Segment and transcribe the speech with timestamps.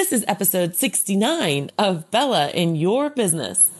[0.00, 3.70] This is episode 69 of Bella in Your Business.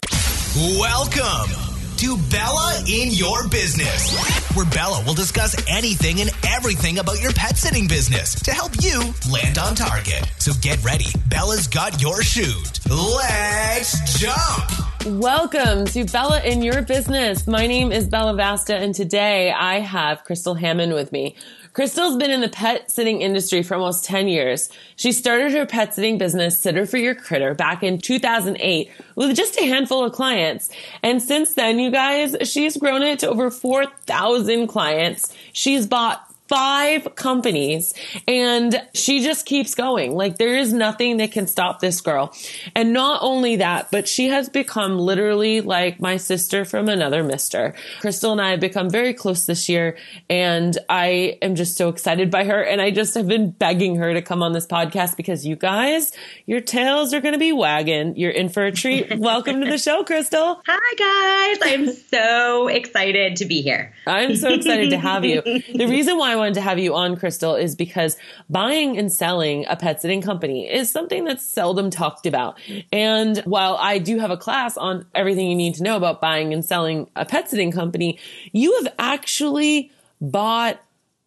[0.78, 1.50] Welcome
[1.96, 4.14] to Bella in Your Business,
[4.54, 9.00] where Bella will discuss anything and everything about your pet sitting business to help you
[9.32, 10.30] land on target.
[10.36, 11.06] So get ready.
[11.28, 12.80] Bella's got your chute.
[12.86, 15.18] Let's jump.
[15.18, 17.46] Welcome to Bella in Your Business.
[17.46, 21.36] My name is Bella Vasta, and today I have Crystal Hammond with me.
[21.72, 24.70] Crystal's been in the pet sitting industry for almost 10 years.
[24.96, 29.56] She started her pet sitting business, Sitter for Your Critter, back in 2008 with just
[29.58, 30.68] a handful of clients.
[31.02, 35.34] And since then, you guys, she's grown it to over 4,000 clients.
[35.52, 37.94] She's bought five companies
[38.26, 40.16] and she just keeps going.
[40.16, 42.34] Like there is nothing that can stop this girl.
[42.74, 47.72] And not only that, but she has become literally like my sister from another mister.
[48.00, 49.96] Crystal and I have become very close this year
[50.28, 52.60] and I am just so excited by her.
[52.60, 56.10] And I just have been begging her to come on this podcast because you guys,
[56.46, 58.16] your tails are going to be wagging.
[58.16, 59.16] You're in for a treat.
[59.20, 60.60] Welcome to the show, Crystal.
[60.66, 61.72] Hi guys.
[61.72, 63.94] I'm so excited to be here.
[64.04, 65.42] I'm so excited to have you.
[65.80, 68.16] The reason why I wanted to have you on, Crystal, is because
[68.48, 72.58] buying and selling a pet sitting company is something that's seldom talked about.
[72.92, 76.52] And while I do have a class on everything you need to know about buying
[76.52, 78.18] and selling a pet sitting company,
[78.52, 80.80] you have actually bought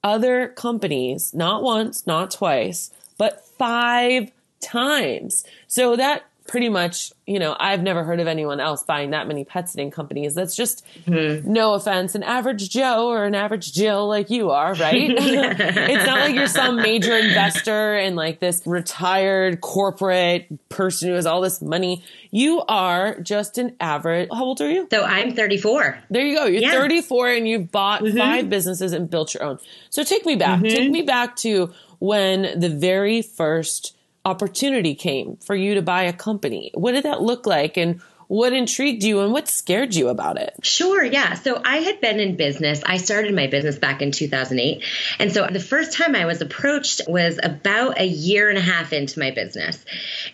[0.03, 5.45] other companies, not once, not twice, but five times.
[5.67, 6.23] So that
[6.53, 9.89] pretty much, you know, I've never heard of anyone else buying that many pet sitting
[9.89, 10.35] companies.
[10.35, 11.51] That's just, mm-hmm.
[11.51, 15.09] no offense, an average Joe or an average Jill like you are, right?
[15.17, 21.25] it's not like you're some major investor and like this retired corporate person who has
[21.25, 22.03] all this money.
[22.29, 24.29] You are just an average.
[24.31, 24.87] How old are you?
[24.91, 26.03] So I'm 34.
[26.11, 26.45] There you go.
[26.45, 26.73] You're yeah.
[26.73, 28.15] 34 and you've bought mm-hmm.
[28.15, 29.57] five businesses and built your own.
[29.89, 30.59] So take me back.
[30.59, 30.67] Mm-hmm.
[30.67, 33.95] Take me back to when the very first
[34.25, 36.71] opportunity came for you to buy a company?
[36.73, 37.77] What did that look like?
[37.77, 38.01] And
[38.33, 40.55] what intrigued you and what scared you about it?
[40.63, 41.35] Sure, yeah.
[41.35, 42.81] So I had been in business.
[42.83, 44.83] I started my business back in 2008.
[45.19, 48.91] And so the first time I was approached was about a year and a half
[48.91, 49.77] into my business.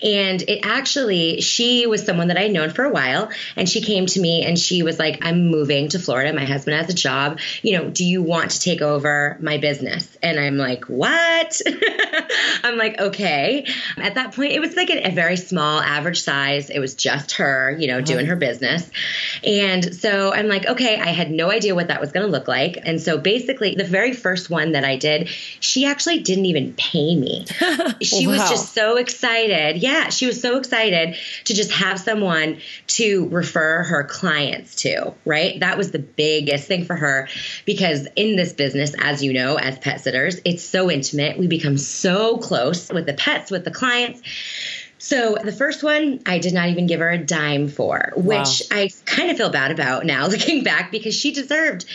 [0.02, 3.28] And it actually, she was someone that I'd known for a while.
[3.54, 6.32] And she came to me and she was like, I'm moving to Florida.
[6.32, 7.38] My husband has a job.
[7.60, 10.16] You know, do you want to take over my business?
[10.22, 11.60] And I'm like, what?
[12.64, 13.66] I'm like, okay.
[13.98, 16.70] At that point, it was like a, a very small, average size.
[16.70, 18.06] It was just her, you know know, uh-huh.
[18.06, 18.90] doing her business.
[19.44, 22.48] And so I'm like, okay, I had no idea what that was going to look
[22.48, 22.78] like.
[22.84, 27.14] And so basically, the very first one that I did, she actually didn't even pay
[27.14, 27.46] me.
[28.02, 28.34] she wow.
[28.34, 29.78] was just so excited.
[29.78, 32.58] Yeah, she was so excited to just have someone
[32.88, 35.60] to refer her clients to, right?
[35.60, 37.28] That was the biggest thing for her
[37.64, 41.38] because in this business, as you know, as pet sitters, it's so intimate.
[41.38, 44.22] We become so close with the pets, with the clients.
[45.00, 48.76] So the first one, I did not even give her a dime for, which wow.
[48.76, 51.86] I kind of feel bad about now looking back because she deserved,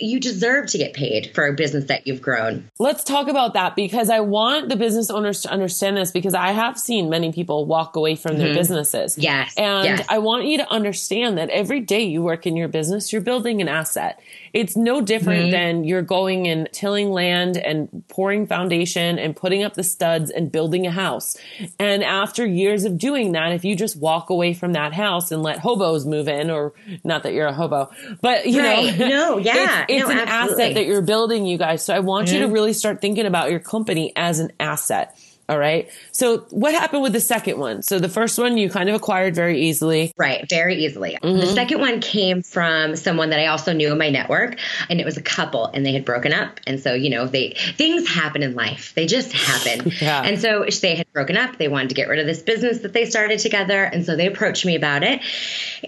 [0.00, 2.70] you deserve to get paid for a business that you've grown.
[2.78, 6.52] Let's talk about that because I want the business owners to understand this because I
[6.52, 8.56] have seen many people walk away from their mm-hmm.
[8.56, 9.18] businesses.
[9.18, 9.54] Yes.
[9.58, 10.06] And yes.
[10.08, 13.60] I want you to understand that every day you work in your business, you're building
[13.60, 14.20] an asset.
[14.54, 15.50] It's no different mm-hmm.
[15.50, 20.50] than you're going and tilling land and pouring foundation and putting up the studs and
[20.50, 21.36] building a house.
[21.78, 25.42] And after years of doing that, if you just walk away from that house and
[25.42, 26.72] let hobos move in, or
[27.02, 28.98] not that you're a hobo, but you right.
[28.98, 30.64] know, no, yeah, it's, it's no, an absolutely.
[30.64, 31.84] asset that you're building, you guys.
[31.84, 32.34] So I want mm-hmm.
[32.34, 32.54] you to mm-hmm.
[32.54, 35.18] really start thinking about your company as an asset.
[35.46, 35.90] All right.
[36.12, 37.82] So what happened with the second one?
[37.82, 40.12] So the first one you kind of acquired very easily.
[40.16, 40.48] Right.
[40.48, 41.18] Very easily.
[41.22, 41.38] Mm-hmm.
[41.38, 44.56] The second one came from someone that I also knew in my network
[44.88, 46.60] and it was a couple and they had broken up.
[46.66, 48.94] And so, you know, they, things happen in life.
[48.94, 49.92] They just happen.
[50.00, 50.22] yeah.
[50.22, 51.58] And so they had broken up.
[51.58, 53.84] They wanted to get rid of this business that they started together.
[53.84, 55.20] And so they approached me about it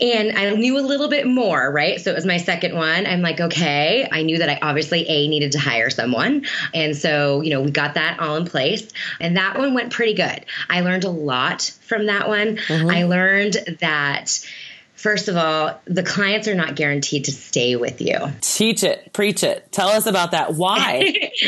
[0.00, 1.70] and I knew a little bit more.
[1.70, 2.00] Right.
[2.00, 3.06] So it was my second one.
[3.06, 6.44] I'm like, okay, I knew that I obviously a needed to hire someone.
[6.74, 8.86] And so, you know, we got that all in place
[9.20, 10.44] and that that one went pretty good.
[10.68, 12.56] I learned a lot from that one.
[12.56, 12.90] Mm-hmm.
[12.90, 14.46] I learned that
[14.96, 18.16] First of all, the clients are not guaranteed to stay with you.
[18.40, 19.70] Teach it, preach it.
[19.70, 20.54] Tell us about that.
[20.54, 21.30] Why?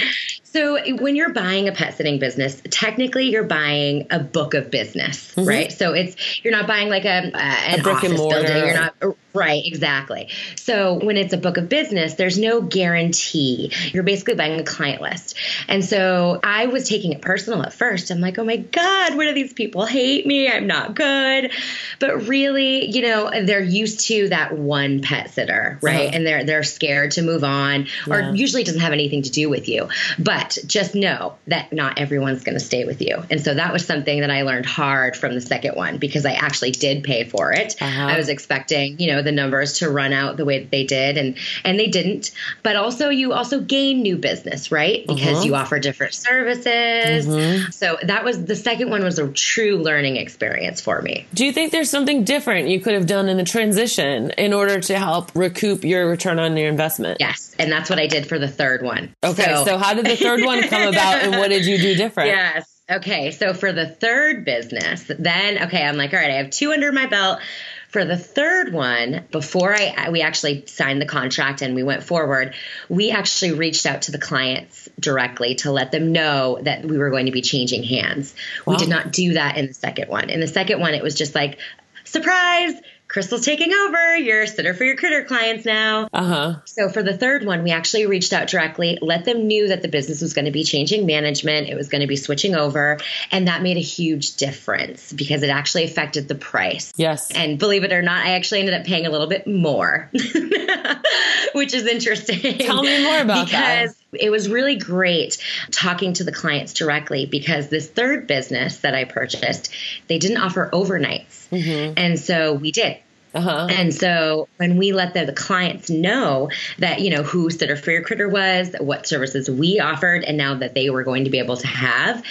[0.51, 5.35] So when you're buying a pet sitting business, technically you're buying a book of business,
[5.35, 5.47] mm-hmm.
[5.47, 5.71] right?
[5.71, 8.43] So it's you're not buying like a, a an a brick and mortar.
[8.45, 8.65] Building.
[8.65, 8.95] You're not
[9.39, 10.29] Right, exactly.
[10.57, 13.73] So when it's a book of business, there's no guarantee.
[13.93, 15.37] You're basically buying a client list.
[15.69, 18.11] And so I was taking it personal at first.
[18.11, 20.49] I'm like, oh my God, what do these people hate me?
[20.51, 21.53] I'm not good.
[21.99, 26.09] But really, you know, they're used to that one pet sitter, right?
[26.09, 26.11] Uh-huh.
[26.17, 28.15] And they're they're scared to move on, yeah.
[28.15, 29.89] or usually it doesn't have anything to do with you.
[30.19, 33.23] But just know that not everyone's gonna stay with you.
[33.31, 36.33] And so that was something that I learned hard from the second one because I
[36.33, 37.77] actually did pay for it.
[37.81, 38.03] Uh-huh.
[38.03, 41.19] I was expecting, you know, the numbers to run out the way that they did
[41.19, 42.31] and and they didn't
[42.63, 45.45] but also you also gain new business right because uh-huh.
[45.45, 47.71] you offer different services uh-huh.
[47.71, 51.53] so that was the second one was a true learning experience for me do you
[51.53, 55.31] think there's something different you could have done in the transition in order to help
[55.35, 58.83] recoup your return on your investment yes and that's what i did for the third
[58.83, 61.77] one okay so, so how did the third one come about and what did you
[61.77, 66.31] do different yes Okay, so for the third business, then okay, I'm like, all right,
[66.31, 67.41] I have two under my belt.
[67.89, 72.55] For the third one, before I we actually signed the contract and we went forward,
[72.89, 77.11] we actually reached out to the clients directly to let them know that we were
[77.11, 78.35] going to be changing hands.
[78.67, 78.75] Wow.
[78.75, 80.29] We did not do that in the second one.
[80.29, 81.59] In the second one, it was just like
[82.05, 82.75] surprise
[83.09, 84.17] Crystal's taking over.
[84.17, 86.09] You're a sitter for your critter clients now.
[86.13, 86.55] Uh huh.
[86.67, 89.89] So for the third one, we actually reached out directly, let them knew that the
[89.89, 91.69] business was going to be changing management.
[91.69, 92.99] It was going to be switching over.
[93.31, 96.93] And that made a huge difference because it actually affected the price.
[96.97, 97.31] Yes.
[97.31, 100.11] And believe it or not, I actually ended up paying a little bit more,
[101.55, 102.59] which is interesting.
[102.59, 103.95] Tell me more about because that.
[104.13, 105.37] It was really great
[105.71, 109.71] talking to the clients directly because this third business that I purchased,
[110.07, 111.49] they didn't offer overnights.
[111.51, 111.95] Mm-hmm.
[111.97, 112.99] And so we did.
[113.35, 113.67] Uh-huh.
[113.71, 117.91] And so when we let the, the, clients know that, you know, who Sitter for
[117.91, 121.39] Your Critter was, what services we offered, and now that they were going to be
[121.39, 122.25] able to have,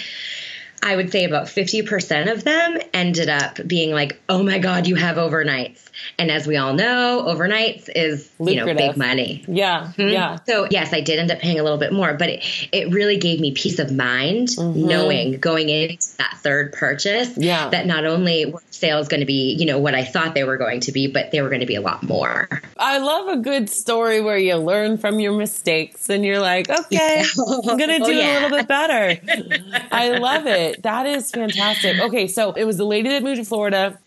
[0.82, 4.94] I would say about 50% of them ended up being like, oh my God, you
[4.94, 5.84] have overnights.
[6.18, 8.68] And as we all know, overnights is, Lucrative.
[8.68, 9.44] you know, big money.
[9.48, 9.92] Yeah.
[9.96, 10.08] Mm-hmm.
[10.08, 10.38] Yeah.
[10.46, 13.16] So yes, I did end up paying a little bit more, but it, it really
[13.16, 14.86] gave me peace of mind mm-hmm.
[14.86, 17.68] knowing going into that third purchase yeah.
[17.70, 20.56] that not only were sales going to be, you know, what I thought they were
[20.56, 22.48] going to be, but they were going to be a lot more.
[22.76, 27.24] I love a good story where you learn from your mistakes and you're like, okay,
[27.68, 28.32] I'm going to oh, do oh, yeah.
[28.32, 29.20] a little bit better.
[29.90, 30.82] I love it it.
[30.82, 32.00] That is fantastic.
[32.00, 33.98] Okay, so it was the lady that moved to Florida.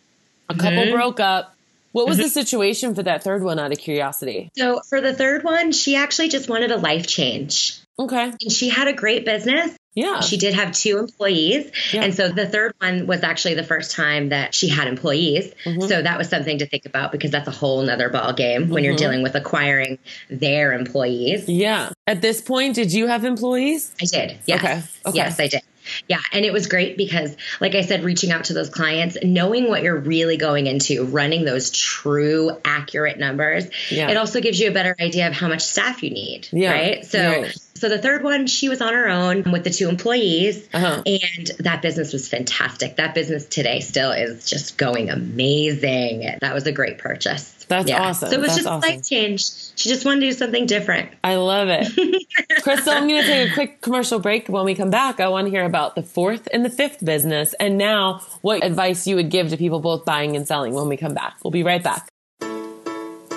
[0.50, 0.94] A couple mm-hmm.
[0.94, 1.56] broke up.
[1.92, 2.24] What was mm-hmm.
[2.24, 4.50] the situation for that third one out of curiosity?
[4.58, 7.82] So, for the third one, she actually just wanted a life change.
[8.00, 8.32] Okay.
[8.42, 9.76] And she had a great business.
[9.94, 10.22] Yeah.
[10.22, 11.70] She did have two employees.
[11.94, 12.04] Yeah.
[12.04, 15.54] And so the third one was actually the first time that she had employees.
[15.66, 15.82] Mm-hmm.
[15.82, 18.70] So that was something to think about because that's a whole nother ball game when
[18.70, 18.86] mm-hmm.
[18.86, 20.00] you're dealing with acquiring
[20.30, 21.50] their employees.
[21.50, 21.92] Yeah.
[22.08, 23.94] At this point, did you have employees?
[24.02, 24.40] I did.
[24.46, 24.60] Yes.
[24.60, 24.84] Okay.
[25.08, 25.18] okay.
[25.18, 25.62] Yes, I did.
[26.08, 26.22] Yeah.
[26.32, 29.84] And it was great because, like I said, reaching out to those clients, knowing what
[29.84, 34.10] you're really going into, running those true, accurate numbers, yeah.
[34.10, 36.48] it also gives you a better idea of how much staff you need.
[36.52, 36.72] Yeah.
[36.72, 37.06] Right.
[37.06, 37.58] So, right.
[37.82, 41.02] So the third one, she was on her own with the two employees, uh-huh.
[41.04, 42.98] and that business was fantastic.
[42.98, 46.30] That business today still is just going amazing.
[46.42, 47.66] That was a great purchase.
[47.68, 48.04] That's yeah.
[48.04, 48.30] awesome.
[48.30, 48.88] So it was That's just awesome.
[48.88, 49.50] life change.
[49.76, 51.10] She just wanted to do something different.
[51.24, 52.28] I love it.
[52.62, 54.48] Crystal, I'm going to take a quick commercial break.
[54.48, 57.56] When we come back, I want to hear about the fourth and the fifth business,
[57.56, 60.98] and now what advice you would give to people both buying and selling when we
[60.98, 61.38] come back.
[61.44, 62.11] We'll be right back.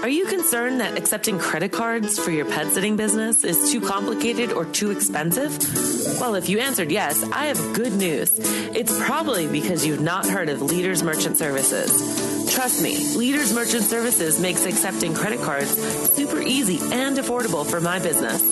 [0.04, 4.52] Are you concerned that accepting credit cards for your pet sitting business is too complicated
[4.52, 5.58] or too expensive?
[6.20, 8.38] Well, if you answered yes, I have good news.
[8.38, 12.52] It's probably because you've not heard of Leaders Merchant Services.
[12.54, 15.70] Trust me, Leaders Merchant Services makes accepting credit cards
[16.12, 18.42] super easy and affordable for my business.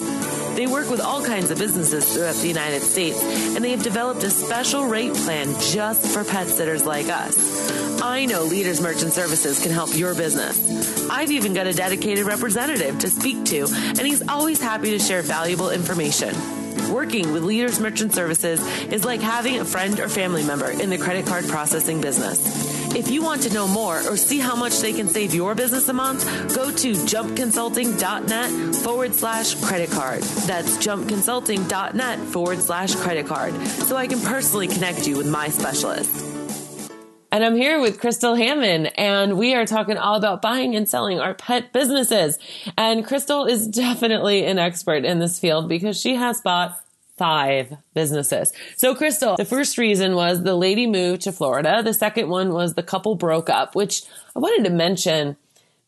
[0.54, 4.22] They work with all kinds of businesses throughout the United States, and they have developed
[4.22, 8.00] a special rate plan just for pet sitters like us.
[8.02, 11.08] I know Leaders Merchant Services can help your business.
[11.08, 15.22] I've even got a dedicated representative to speak to, and he's always happy to share
[15.22, 16.34] valuable information.
[16.90, 20.98] Working with Leaders Merchant Services is like having a friend or family member in the
[20.98, 22.71] credit card processing business.
[22.94, 25.88] If you want to know more or see how much they can save your business
[25.88, 30.22] a month, go to jumpconsulting.net forward slash credit card.
[30.22, 36.32] That's jumpconsulting.net forward slash credit card so I can personally connect you with my specialist.
[37.32, 41.18] And I'm here with Crystal Hammond and we are talking all about buying and selling
[41.18, 42.38] our pet businesses.
[42.76, 46.78] And Crystal is definitely an expert in this field because she has bought
[47.22, 48.52] five businesses.
[48.76, 51.80] So Crystal, the first reason was the lady moved to Florida.
[51.80, 54.02] The second one was the couple broke up, which
[54.34, 55.36] I wanted to mention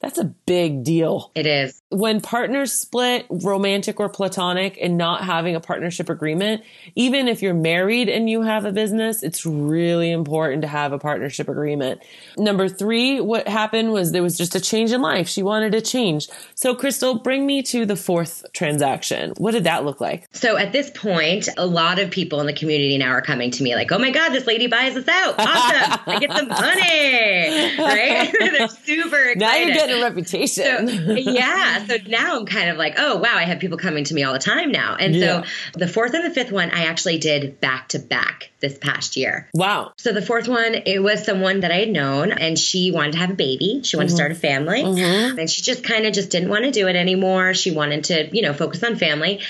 [0.05, 1.33] That's a big deal.
[1.35, 1.81] It is.
[1.89, 6.63] When partners split, romantic or platonic, and not having a partnership agreement,
[6.95, 10.99] even if you're married and you have a business, it's really important to have a
[10.99, 12.03] partnership agreement.
[12.37, 15.27] Number three, what happened was there was just a change in life.
[15.27, 16.29] She wanted to change.
[16.55, 19.33] So, Crystal, bring me to the fourth transaction.
[19.39, 20.27] What did that look like?
[20.33, 23.63] So, at this point, a lot of people in the community now are coming to
[23.63, 25.37] me like, oh my God, this lady buys us out.
[25.39, 26.01] Awesome.
[26.07, 27.55] I get some money.
[27.85, 28.33] Right?
[28.41, 29.39] They're super excited.
[29.39, 30.89] Now you're getting a reputation.
[30.89, 31.87] So, yeah.
[31.87, 34.33] So now I'm kind of like, oh, wow, I have people coming to me all
[34.33, 34.97] the time now.
[34.99, 35.43] And yeah.
[35.43, 39.17] so the fourth and the fifth one, I actually did back to back this past
[39.17, 39.49] year.
[39.55, 39.93] Wow.
[39.97, 43.19] So the fourth one, it was someone that I had known and she wanted to
[43.19, 43.83] have a baby.
[43.85, 44.13] She wanted mm-hmm.
[44.13, 44.83] to start a family.
[44.83, 45.39] Mm-hmm.
[45.39, 47.55] And she just kind of just didn't want to do it anymore.
[47.55, 49.41] She wanted to, you know, focus on family.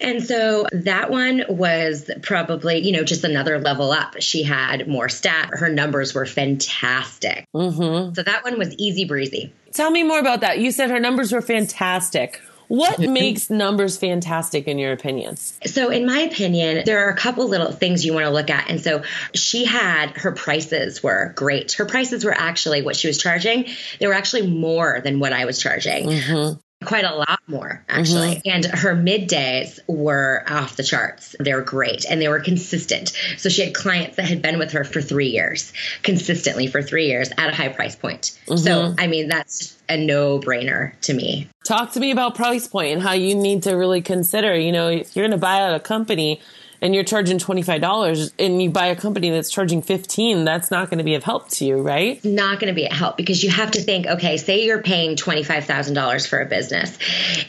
[0.00, 4.20] And so that one was probably, you know, just another level up.
[4.20, 5.50] She had more stat.
[5.52, 7.44] Her numbers were fantastic.
[7.54, 8.14] Mm-hmm.
[8.14, 9.52] So that one was easy breezy.
[9.72, 10.58] Tell me more about that.
[10.58, 12.40] You said her numbers were fantastic.
[12.68, 15.36] What makes numbers fantastic in your opinion?
[15.36, 18.70] So, in my opinion, there are a couple little things you want to look at.
[18.70, 19.02] And so,
[19.34, 21.72] she had her prices were great.
[21.72, 23.66] Her prices were actually what she was charging,
[23.98, 26.08] they were actually more than what I was charging.
[26.08, 28.36] Mm-hmm quite a lot more actually.
[28.36, 28.50] Mm-hmm.
[28.50, 31.34] and her middays were off the charts.
[31.40, 32.04] They were great.
[32.08, 33.12] And they were consistent.
[33.36, 37.06] So she had clients that had been with her for three years consistently for three
[37.06, 38.38] years at a high price point.
[38.46, 38.56] Mm-hmm.
[38.56, 41.48] so i mean that's a no-brainer to me.
[41.64, 44.88] Talk to me about price point and how you need to really consider you know
[44.88, 46.40] if you're going to buy out a company
[46.80, 50.98] and you're charging $25 and you buy a company that's charging 15 that's not going
[50.98, 53.50] to be of help to you right not going to be a help because you
[53.50, 56.96] have to think okay say you're paying $25000 for a business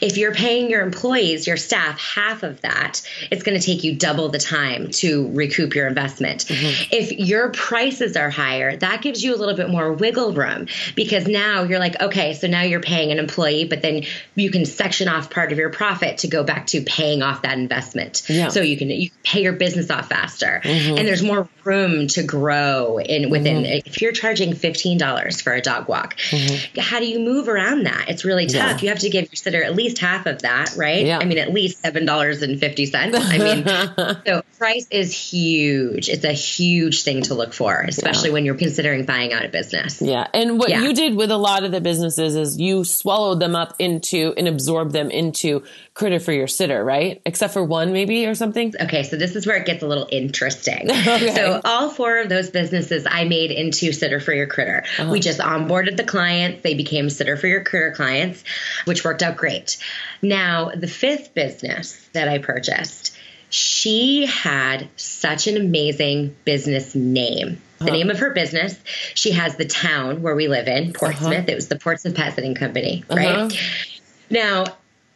[0.00, 3.96] if you're paying your employees your staff half of that it's going to take you
[3.96, 6.88] double the time to recoup your investment mm-hmm.
[6.92, 11.26] if your prices are higher that gives you a little bit more wiggle room because
[11.26, 14.02] now you're like okay so now you're paying an employee but then
[14.34, 17.58] you can section off part of your profit to go back to paying off that
[17.58, 18.48] investment yeah.
[18.48, 20.96] so you can you pay your business off faster mm-hmm.
[20.96, 23.86] and there's more room to grow in within mm-hmm.
[23.86, 26.80] if you're charging $15 for a dog walk mm-hmm.
[26.80, 28.78] how do you move around that it's really tough yeah.
[28.80, 31.18] you have to give your sitter at least half of that right yeah.
[31.18, 37.22] i mean at least $7.50 i mean so price is huge it's a huge thing
[37.22, 38.34] to look for especially yeah.
[38.34, 41.64] when you're considering buying out a business yeah and what you did with a lot
[41.64, 45.62] of the businesses is you swallowed them up into and absorbed them into
[46.00, 49.46] critter for your sitter right except for one maybe or something okay so this is
[49.46, 50.90] where it gets a little interesting.
[50.90, 51.34] okay.
[51.34, 54.84] So all four of those businesses I made into Sitter for Your Critter.
[54.98, 55.10] Uh-huh.
[55.10, 56.62] We just onboarded the clients.
[56.62, 58.42] They became Sitter for Your Critter clients,
[58.84, 59.78] which worked out great.
[60.22, 63.16] Now, the fifth business that I purchased,
[63.50, 67.60] she had such an amazing business name.
[67.78, 67.92] The uh-huh.
[67.94, 68.76] name of her business,
[69.14, 71.32] she has the town where we live in, Portsmouth.
[71.32, 71.44] Uh-huh.
[71.48, 73.26] It was the Portsmouth Pet Sitting Company, right?
[73.26, 73.50] Uh-huh.
[74.28, 74.64] Now,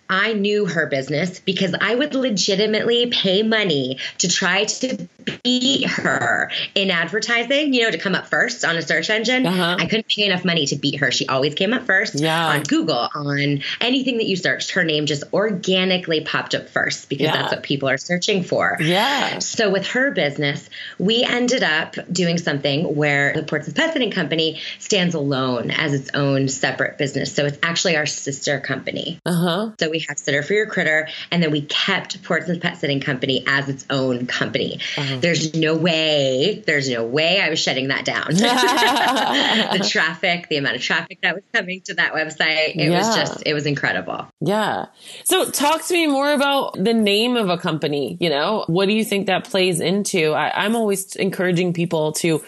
[0.08, 5.08] I knew her business because I would legitimately pay money to try to
[5.42, 9.46] beat her in advertising, you know, to come up first on a search engine.
[9.46, 9.76] Uh-huh.
[9.78, 11.10] I couldn't pay enough money to beat her.
[11.10, 12.48] She always came up first yeah.
[12.48, 14.72] on Google, on anything that you searched.
[14.72, 17.32] Her name just organically popped up first because yeah.
[17.32, 18.76] that's what people are searching for.
[18.80, 19.38] Yeah.
[19.38, 24.60] So with her business, we ended up doing something where the Portsmouth Pet Sitting Company
[24.78, 27.34] stands alone as its own separate business.
[27.34, 29.18] So it's actually our sister company.
[29.24, 29.72] Uh-huh.
[29.78, 33.44] So we have Sitter for Your Critter, and then we kept Portsmouth Pet Sitting Company
[33.46, 34.80] as its own company.
[34.96, 35.13] Uh-huh.
[35.20, 38.26] There's no way, there's no way I was shutting that down.
[38.28, 42.98] the traffic, the amount of traffic that was coming to that website, it yeah.
[42.98, 44.28] was just, it was incredible.
[44.40, 44.86] Yeah.
[45.24, 48.16] So talk to me more about the name of a company.
[48.20, 50.32] You know, what do you think that plays into?
[50.32, 52.42] I, I'm always encouraging people to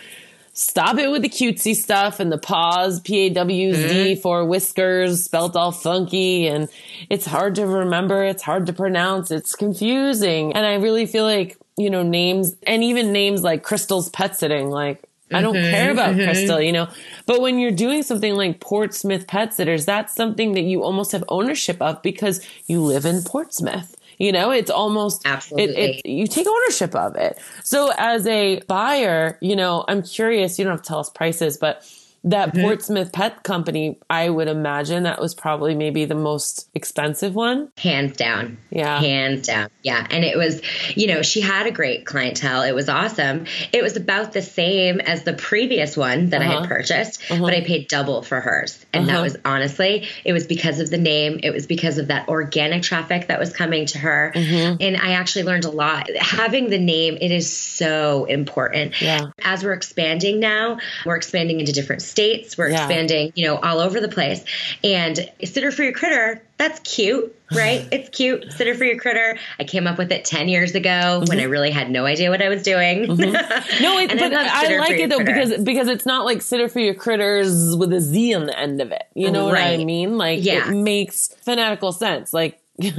[0.53, 4.21] stop it with the cutesy stuff and the paws, P A W Z mm-hmm.
[4.23, 6.47] for whiskers, spelt all funky.
[6.47, 6.69] And
[7.11, 8.25] it's hard to remember.
[8.25, 9.31] It's hard to pronounce.
[9.31, 10.55] It's confusing.
[10.55, 14.71] And I really feel like, you know, names and even names like Crystal's pet sitting,
[14.71, 15.03] like,
[15.33, 16.25] I don't mm-hmm, care about mm-hmm.
[16.25, 16.89] Crystal, you know,
[17.27, 21.25] but when you're doing something like Portsmouth Pet Sitters, that's something that you almost have
[21.29, 23.97] ownership of because you live in Portsmouth.
[24.19, 27.39] You know, it's almost absolutely it, it, you take ownership of it.
[27.65, 30.59] So as a buyer, you know, I'm curious.
[30.59, 31.85] You don't have to tell us prices, but
[32.27, 32.63] that mm-hmm.
[32.63, 37.71] Portsmouth Pet Company, I would imagine that was probably maybe the most expensive one.
[37.79, 38.59] Hands down.
[38.71, 38.99] Yeah.
[38.99, 39.71] Hands down.
[39.83, 40.05] Yeah.
[40.11, 40.61] And it was,
[40.97, 42.63] you know, she had a great clientele.
[42.63, 43.47] It was awesome.
[43.73, 46.51] It was about the same as the previous one that uh-huh.
[46.51, 46.69] I had uh-huh.
[46.69, 47.41] purchased, uh-huh.
[47.41, 48.85] but I paid double for hers.
[48.93, 49.17] And uh-huh.
[49.17, 51.39] that was honestly, it was because of the name.
[51.45, 54.33] It was because of that organic traffic that was coming to her.
[54.35, 54.77] Mm-hmm.
[54.81, 56.11] And I actually learned a lot.
[56.17, 59.01] Having the name, it is so important.
[59.01, 59.31] Yeah.
[59.45, 62.57] As we're expanding now, we're expanding into different states.
[62.57, 62.79] We're Yeah.
[62.79, 64.43] expanding, you know, all over the place.
[64.83, 67.87] And sitter for your critter, that's cute, right?
[67.93, 68.51] it's cute.
[68.55, 69.39] Sitter for your critter.
[69.61, 71.41] I came up with it 10 years ago when mm-hmm.
[71.41, 73.07] I really had no idea what I was doing.
[73.07, 73.83] Mm-hmm.
[73.83, 75.35] No, it, but love I, like it though critter.
[75.35, 78.81] because because it's not like sitter for your critters with a Z on the end
[78.81, 79.03] of it.
[79.15, 80.17] You know what I mean?
[80.17, 80.71] Like Yeah.
[80.71, 82.33] it makes fanatical sense.
[82.33, 82.91] Like you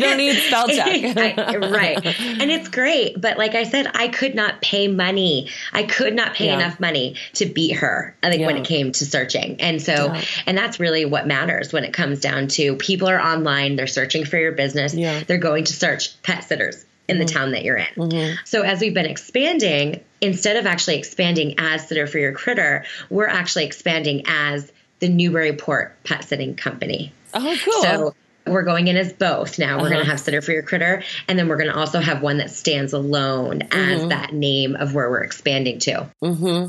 [0.00, 1.16] don't need spell check.
[1.16, 2.04] I- right.
[2.06, 3.20] And it's great.
[3.20, 5.48] But like I said, I could not pay money.
[5.72, 6.54] I could not pay Yeah.
[6.60, 8.62] enough money to beat her, I like when Yeah.
[8.62, 9.60] it came to searching.
[9.60, 10.22] And so, Yeah.
[10.46, 14.24] and that's really what matters when it comes down to people are online, they're searching
[14.24, 15.14] for your business, Yeah.
[15.16, 15.24] Mm-hmm.
[15.26, 18.36] they're going to search pet sitters in the town that you're in.
[18.44, 23.26] So as we've been expanding, instead of actually expanding as sitter for your critter, we're
[23.26, 24.70] actually expanding as
[25.00, 27.12] the Newburyport Pet Sitting Company.
[27.32, 27.82] oh, cool.
[27.82, 28.14] So
[28.50, 29.76] we're going in as both now.
[29.76, 30.04] We're going Uh-huh.
[30.04, 32.50] to have Sitter for Your Critter, and then we're going to also have one that
[32.50, 34.02] stands alone Mm-hmm.
[34.02, 36.10] as that name of where we're expanding to.
[36.22, 36.66] hmm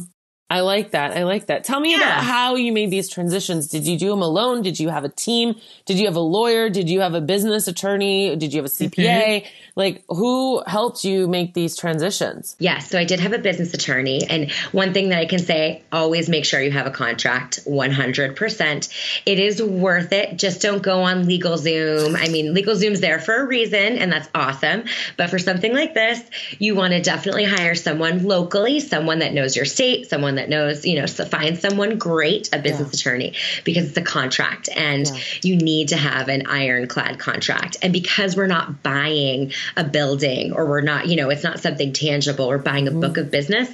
[0.52, 1.16] I like that.
[1.16, 1.64] I like that.
[1.64, 1.98] Tell me Yeah.
[1.98, 3.68] about how you made these transitions.
[3.68, 4.64] Did you do them alone?
[4.64, 5.56] Did you have a team?
[5.86, 6.70] Did you have a lawyer?
[6.70, 8.36] Did you have a business attorney?
[8.36, 9.44] Did you have a CPA?
[9.44, 9.48] Mm-hmm.
[9.76, 12.56] Like, who helped you make these transitions?
[12.60, 15.84] Yes, so I did have a business attorney, and one thing that I can say:
[15.92, 17.60] always make sure you have a contract.
[17.66, 18.90] One hundred percent,
[19.26, 20.38] it is worth it.
[20.38, 22.18] Just don't go on LegalZoom.
[22.20, 24.84] I mean, LegalZoom's there for a reason, and that's awesome.
[25.16, 26.20] But for something like this,
[26.58, 30.86] you want to definitely hire someone locally, someone that knows your state, someone that knows,
[30.86, 35.20] you know, so find someone great, a business attorney, because it's a contract, and Yeah.
[35.44, 37.78] you need to have an ironclad contract.
[37.82, 41.94] And because we're not buying a building or we're not, you know, it's not something
[41.94, 43.02] tangible, we're buying a mm-hmm.
[43.02, 43.70] book of business.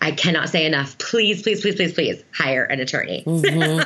[0.00, 0.96] I cannot say enough.
[0.98, 3.24] Please, please, please, please, please hire an attorney.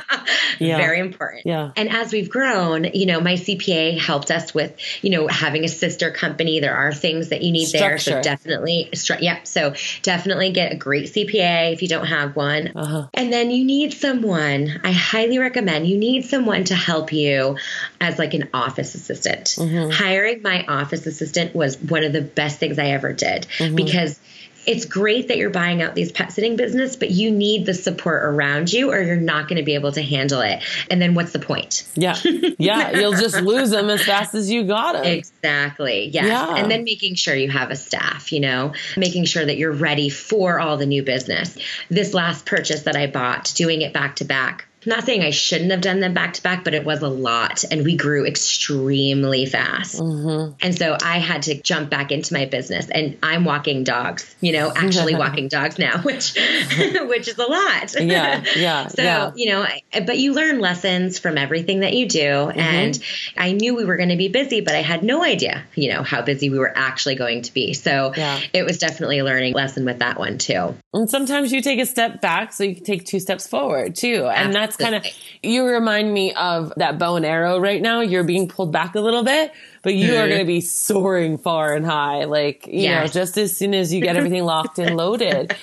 [0.59, 0.77] Yeah.
[0.77, 1.45] Very important.
[1.45, 1.71] Yeah.
[1.75, 5.67] And as we've grown, you know, my CPA helped us with, you know, having a
[5.67, 6.59] sister company.
[6.59, 7.97] There are things that you need there.
[7.97, 9.47] So definitely, stru- yep.
[9.47, 12.71] So definitely get a great CPA if you don't have one.
[12.75, 13.07] Uh-huh.
[13.13, 17.57] And then you need someone, I highly recommend you need someone to help you
[17.99, 19.47] as like an office assistant.
[19.57, 19.91] Mm-hmm.
[19.91, 23.75] Hiring my office assistant was one of the best things I ever did Mm-hmm.
[23.75, 24.19] because
[24.67, 28.23] it's great that you're buying out these pet sitting business, but you need the support
[28.23, 30.63] around you or you're not going to be able to handle it.
[30.89, 31.87] And then what's the point?
[31.95, 32.17] Yeah.
[32.57, 32.91] Yeah.
[32.91, 35.05] You'll just lose them as fast as you got them.
[35.05, 36.07] Exactly.
[36.07, 36.25] Yes.
[36.25, 36.55] Yeah.
[36.55, 40.09] And then making sure you have a staff, you know, making sure that you're ready
[40.09, 41.57] for all the new business.
[41.89, 44.67] This last purchase that I bought, doing it back to back.
[44.85, 47.63] Not saying I shouldn't have done them back to back, but it was a lot
[47.69, 49.99] and we grew extremely fast.
[49.99, 50.53] Mm-hmm.
[50.61, 54.51] And so I had to jump back into my business and I'm walking dogs, you
[54.53, 56.33] know, actually walking dogs now, which
[56.79, 57.93] which is a lot.
[57.99, 59.31] Yeah, yeah, so, yeah.
[59.35, 59.65] you know,
[60.05, 62.59] but you learn lessons from everything that you do Mm-hmm.
[62.59, 63.03] and
[63.37, 66.03] I knew we were going to be busy, but I had no idea, you know,
[66.03, 67.73] how busy we were actually going to be.
[67.73, 68.39] So, Yeah.
[68.53, 70.75] it was definitely a learning lesson with that one too.
[70.93, 74.25] And sometimes you take a step back so you can take two steps forward too.
[74.27, 75.05] And that's kind of,
[75.43, 78.01] you remind me of that bow and arrow right now.
[78.01, 80.47] You're being pulled back a little bit, but you are going to mm-hmm.
[80.47, 82.25] be soaring far and high.
[82.25, 85.55] Like, you know, just as soon as you get everything locked and loaded.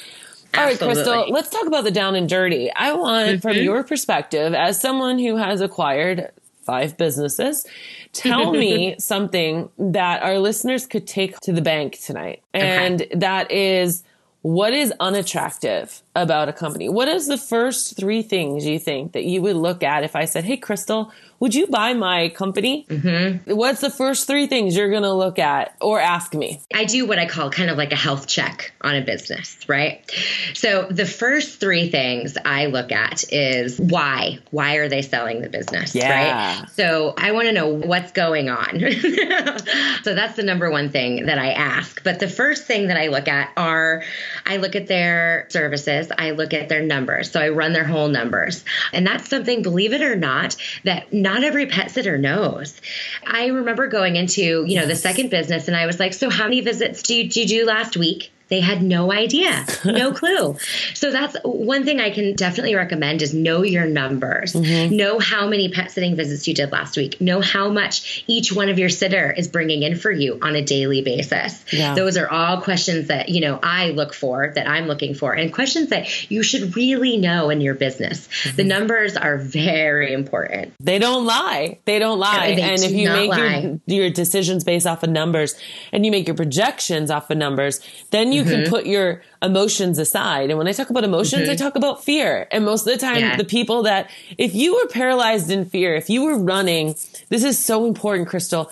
[0.55, 2.71] All right, Crystal, let's talk about the down and dirty.
[2.75, 3.65] I want, from mm-hmm.
[3.65, 6.31] your perspective, as someone who has acquired
[6.63, 7.67] five businesses,
[8.13, 12.43] tell me something that our listeners could take to the bank tonight.
[12.53, 14.05] And that is
[14.43, 16.89] what is unattractive about a company?
[16.89, 20.27] What is the first three things you think that you would look at if I
[20.27, 22.87] said, Hey, Crystal, would you buy my company?
[22.89, 23.55] Mm-hmm.
[23.57, 26.61] What's the first three things you're going to look at or ask me?
[26.73, 30.09] I do what I call kind of like a health check on a business, right?
[30.55, 34.39] So the first three things I look at is why?
[34.53, 36.61] Why are they selling the business, Yeah.
[36.61, 36.69] right?
[36.71, 38.79] So I want to know what's going on.
[40.03, 42.05] so that's the number one thing that I ask.
[42.05, 44.05] But the first thing that I look at are
[44.47, 47.31] I look at their services, I look at their numbers.
[47.31, 48.65] So I run their whole numbers.
[48.93, 52.81] And that's something, believe it or not, that not every pet sitter knows.
[53.25, 56.45] I remember going into, you know, the second business and I was like, so how
[56.45, 58.33] many visits do you, did you do last week?
[58.53, 60.59] They had no idea, no clue.
[60.93, 64.53] So that's one thing I can definitely recommend is know your numbers.
[64.53, 64.95] Mm-hmm.
[64.95, 67.19] Know how many pet sitting visits you did last week.
[67.19, 70.63] Know how much each one of your sitter is bringing in for you on a
[70.63, 71.65] daily basis.
[71.73, 71.95] Yeah.
[71.95, 75.51] Those are all questions that, you know, I look for, that I'm looking for, and
[75.51, 78.29] questions that you should really know in your business.
[78.29, 78.57] Mm-hmm.
[78.57, 80.75] The numbers are very important.
[80.79, 81.79] They don't lie.
[81.87, 82.55] They don't lie.
[82.55, 85.55] They and if you make your your decisions based off of numbers
[85.91, 88.63] and you make your projections off of numbers, then you Mm-hmm.
[88.63, 90.51] can put your emotions aside.
[90.51, 92.47] And when I talk about emotions, I talk about fear.
[92.51, 93.37] And most of the time, Yeah.
[93.37, 96.95] the people that if you were paralyzed in fear, if you were running,
[97.29, 98.71] this is so important, Crystal,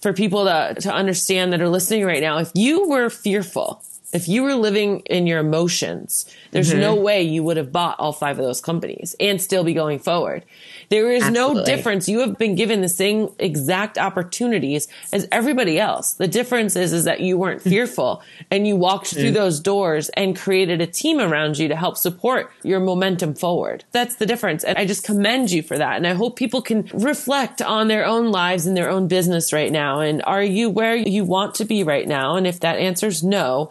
[0.00, 2.38] for people to to understand that are listening right now.
[2.38, 6.80] If you were fearful, If you were living in your emotions, there's mm-hmm.
[6.80, 9.98] no way you would have bought all five of those companies and still be going
[9.98, 10.44] forward.
[10.90, 11.60] There is Absolutely.
[11.60, 12.08] no difference.
[12.08, 16.12] You have been given the same exact opportunities as everybody else.
[16.12, 19.34] The difference is, is that you weren't fearful and you walked through mm.
[19.34, 23.84] those doors and created a team around you to help support your momentum forward.
[23.92, 24.62] That's the difference.
[24.62, 25.96] And I just commend you for that.
[25.96, 29.72] And I hope people can reflect on their own lives and their own business right
[29.72, 30.00] now.
[30.00, 32.36] And are you where you want to be right now?
[32.36, 33.70] And if that answer's no,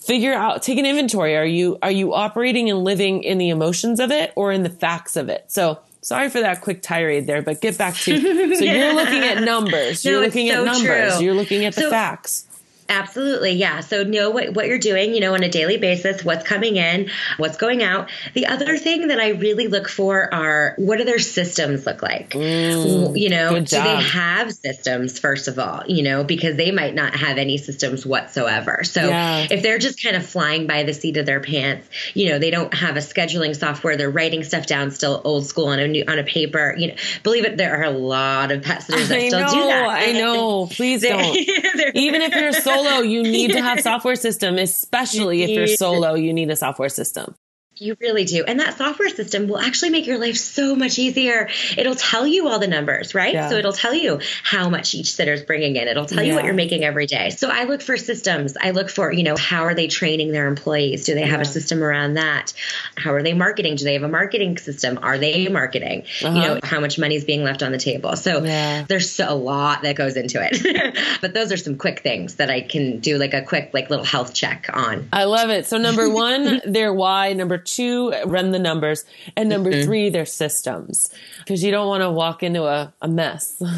[0.00, 1.36] figure out take an inventory.
[1.36, 4.70] Are you are you operating and living in the emotions of it or in the
[4.70, 5.44] facts of it?
[5.48, 8.18] So sorry for that quick tirade there but get back to
[8.56, 10.04] so you're looking at numbers.
[10.04, 11.16] You're looking so at numbers.
[11.16, 11.24] true.
[11.24, 12.46] you're looking at the so, facts
[12.90, 13.52] Absolutely.
[13.52, 13.80] Yeah.
[13.80, 17.08] So know what, what you're doing, you know, on a daily basis, what's coming in,
[17.36, 18.10] what's going out.
[18.34, 22.30] The other thing that I really look for are what do their systems look like?
[22.30, 26.92] Mm, you know, do they have systems, first of all, you know, because they might
[26.92, 28.82] not have any systems whatsoever.
[28.82, 29.46] So yeah.
[29.48, 32.50] if they're just kind of flying by the seat of their pants, you know, they
[32.50, 36.04] don't have a scheduling software, they're writing stuff down still old school on a new,
[36.08, 39.18] on a paper, you know, believe it, there are a lot of pet sitters that
[39.18, 39.88] I still know, do that.
[39.88, 40.66] I know.
[40.72, 41.36] Please don't.
[41.94, 46.14] Even if you're so solo, you need to have software system, especially if you're solo,
[46.14, 47.34] you need a software system.
[47.80, 48.44] You really do.
[48.44, 51.48] And that software system will actually make your life so much easier.
[51.78, 53.32] It'll tell you all the numbers, right?
[53.32, 53.48] Yeah.
[53.48, 55.88] So it'll tell you how much each sitter's bringing in.
[55.88, 57.30] It'll tell you what you're making every day.
[57.30, 58.54] So I look for systems.
[58.60, 61.06] I look for, you know, how are they training their employees?
[61.06, 61.40] Do they have yeah.
[61.40, 62.52] a system around that?
[62.98, 63.76] How are they marketing?
[63.76, 64.98] Do they have a marketing system?
[65.00, 66.02] Are they marketing?
[66.22, 66.34] Uh-huh.
[66.34, 68.14] You know, how much money is being left on the table?
[68.16, 68.84] So yeah.
[68.86, 70.98] there's a lot that goes into it.
[71.22, 74.04] but those are some quick things that I can do like a quick like little
[74.04, 75.08] health check on.
[75.14, 75.64] I love it.
[75.64, 79.04] So number 1, their why, number two, run the numbers.
[79.36, 79.84] And number mm-hmm.
[79.84, 81.12] three, their systems.
[81.38, 83.62] Because you don't want to walk into a, a mess.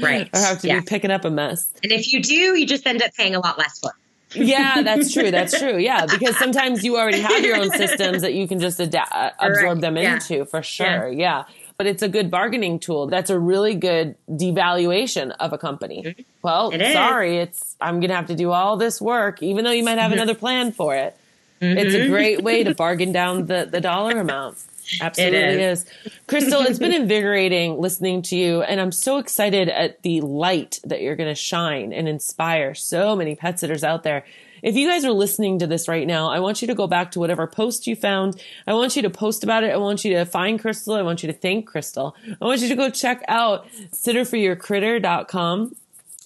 [0.00, 0.28] Right.
[0.32, 0.80] or have to yeah.
[0.80, 1.70] be picking up a mess.
[1.82, 3.92] And if you do, you just end up paying a lot less for
[4.34, 5.30] yeah, that's true.
[5.30, 5.76] That's true.
[5.78, 9.30] Yeah, because sometimes you already have your own systems that you can just adapt, uh,
[9.38, 9.80] absorb right.
[9.80, 10.14] them yeah.
[10.14, 11.08] into for sure.
[11.08, 11.18] Yeah.
[11.18, 11.44] yeah.
[11.76, 13.06] But it's a good bargaining tool.
[13.06, 16.02] That's a really good devaluation of a company.
[16.04, 16.22] Mm-hmm.
[16.42, 19.70] Well, it sorry, it's I'm going to have to do all this work even though
[19.70, 20.20] you might have mm-hmm.
[20.20, 21.16] another plan for it.
[21.60, 21.78] Mm-hmm.
[21.78, 22.12] It's a mm-hmm.
[22.12, 24.58] great way to bargain down the, the dollar amount.
[25.00, 25.84] Absolutely is.
[25.84, 25.90] is.
[26.26, 31.00] Crystal, it's been invigorating listening to you, and I'm so excited at the light that
[31.00, 34.24] you're going to shine and inspire so many pet sitters out there.
[34.62, 37.12] If you guys are listening to this right now, I want you to go back
[37.12, 38.40] to whatever post you found.
[38.66, 39.72] I want you to post about it.
[39.72, 40.94] I want you to find Crystal.
[40.94, 42.14] I want you to thank Crystal.
[42.40, 45.76] I want you to go check out sitterforyourcritter.com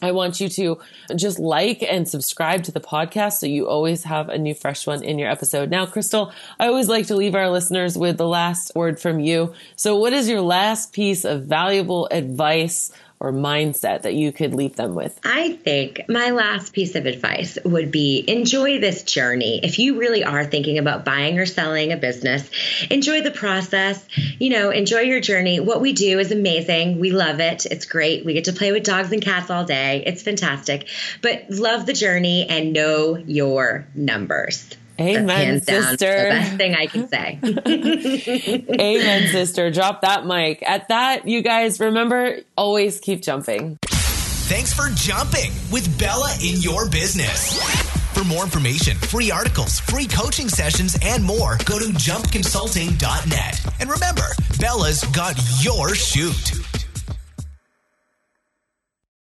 [0.04, 0.78] I want you to
[1.16, 5.02] just like and subscribe to the podcast so you always have a new fresh one
[5.02, 5.70] in your episode.
[5.70, 9.54] Now, Crystal, I always like to leave our listeners with the last word from you.
[9.76, 14.76] So what is your last piece of valuable advice or mindset that you could leave
[14.76, 15.18] them with?
[15.24, 19.60] I think my last piece of advice would be enjoy this journey.
[19.62, 22.48] If you really are thinking about buying or selling a business,
[22.90, 24.06] enjoy the process.
[24.38, 25.60] You know, enjoy your journey.
[25.60, 27.00] What we do is amazing.
[27.00, 27.66] We love it.
[27.66, 28.24] It's great.
[28.24, 30.02] We get to play with dogs and cats all day.
[30.06, 30.88] It's fantastic.
[31.22, 34.76] But love the journey and know your numbers.
[35.00, 35.96] Amen, sister.
[35.96, 37.38] the best thing I can say.
[38.80, 39.70] Amen, sister.
[39.70, 40.62] Drop that mic.
[40.62, 43.78] At that, you guys remember always keep jumping.
[44.46, 47.58] Thanks for jumping with Bella in your business.
[48.12, 53.74] For more information, free articles, free coaching sessions, and more, go to jumpconsulting.net.
[53.80, 54.26] And remember,
[54.60, 56.83] Bella's got your chute.